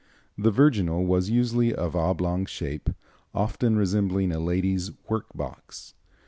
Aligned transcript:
The 0.35 0.49
virginal 0.49 1.05
was 1.05 1.29
usually 1.29 1.75
of 1.75 1.95
oblong 1.95 2.47
shape, 2.47 2.89
often 3.35 3.77
resembling 3.77 4.31
a 4.31 4.39
lady's 4.39 4.89
workbox. 5.07 5.93